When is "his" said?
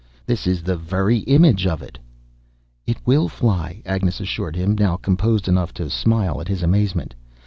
6.47-6.63